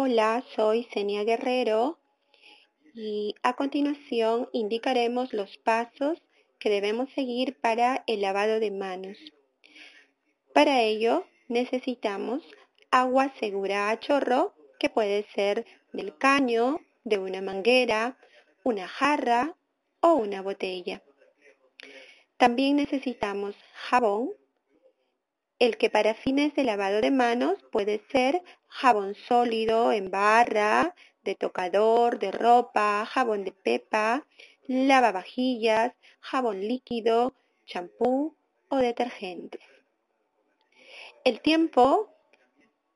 [0.00, 1.98] Hola, soy Senia Guerrero
[2.94, 6.22] y a continuación indicaremos los pasos
[6.60, 9.18] que debemos seguir para el lavado de manos.
[10.54, 12.44] Para ello necesitamos
[12.92, 18.16] agua segura a chorro, que puede ser del caño, de una manguera,
[18.62, 19.56] una jarra
[19.98, 21.02] o una botella.
[22.36, 24.30] También necesitamos jabón,
[25.58, 31.34] el que para fines de lavado de manos puede ser jabón sólido en barra, de
[31.34, 34.26] tocador, de ropa, jabón de pepa,
[34.66, 37.34] lavavajillas, jabón líquido,
[37.66, 38.36] champú
[38.68, 39.60] o detergentes.
[41.24, 42.08] El tiempo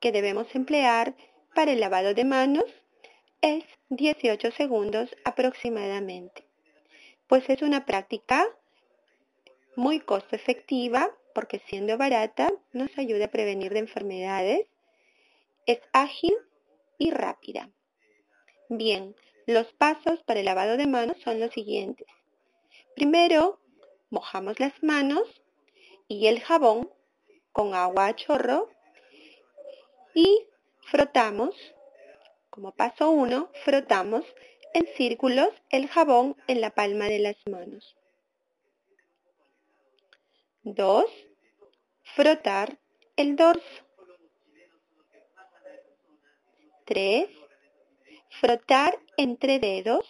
[0.00, 1.14] que debemos emplear
[1.54, 2.64] para el lavado de manos
[3.40, 6.46] es 18 segundos aproximadamente,
[7.26, 8.46] pues es una práctica
[9.76, 14.66] muy costo efectiva porque siendo barata nos ayuda a prevenir de enfermedades,
[15.66, 16.34] es ágil
[16.98, 17.70] y rápida.
[18.68, 19.14] Bien,
[19.46, 22.06] los pasos para el lavado de manos son los siguientes.
[22.94, 23.60] Primero,
[24.10, 25.42] mojamos las manos
[26.08, 26.90] y el jabón
[27.52, 28.70] con agua a chorro
[30.14, 30.46] y
[30.90, 31.54] frotamos,
[32.50, 34.24] como paso uno, frotamos
[34.74, 37.96] en círculos el jabón en la palma de las manos.
[40.62, 41.04] 2.
[42.02, 42.78] Frotar
[43.16, 43.84] el dorso.
[46.84, 47.28] 3.
[48.40, 50.06] Frotar entre dedos,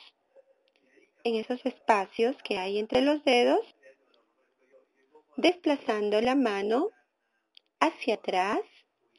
[1.25, 3.61] en esos espacios que hay entre los dedos,
[5.36, 6.90] desplazando la mano
[7.80, 8.61] hacia atrás,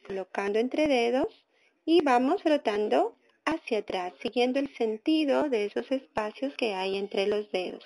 [0.06, 1.46] colocando entre dedos
[1.86, 7.52] y vamos frotando hacia atrás, siguiendo el sentido de esos espacios que hay entre los
[7.52, 7.86] dedos.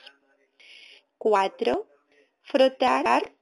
[1.17, 1.85] 4.
[2.43, 3.33] Frotar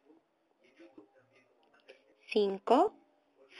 [2.33, 2.93] 5.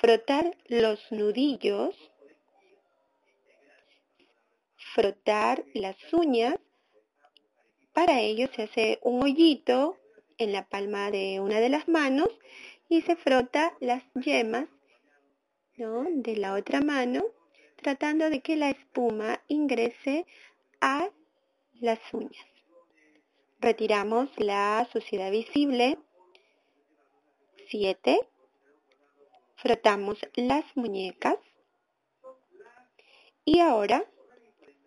[0.01, 1.95] Frotar los nudillos.
[4.97, 6.55] Frotar las uñas.
[7.93, 9.95] Para ello se hace un hoyito
[10.39, 12.29] en la palma de una de las manos
[12.89, 14.67] y se frota las yemas
[15.75, 17.23] de la otra mano
[17.75, 20.25] tratando de que la espuma ingrese
[20.81, 21.11] a
[21.79, 22.47] las uñas.
[23.59, 25.99] Retiramos la suciedad visible.
[27.69, 28.19] 7
[29.57, 31.37] frotamos las muñecas
[33.45, 34.03] y ahora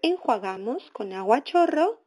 [0.03, 2.01] enjuagamos con agua chorro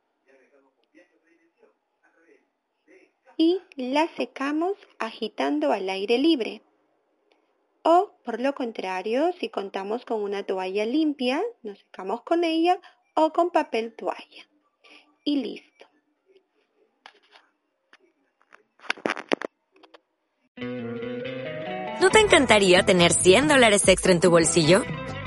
[3.38, 6.62] y la secamos agitando al aire libre.
[7.84, 12.80] O, por lo contrario, si contamos con una toalla limpia, nos secamos con ella
[13.16, 14.48] o con papel toalla.
[15.26, 15.88] Y listo.
[22.02, 24.84] ¿No te encantaría tener 100 dólares extra en tu bolsillo?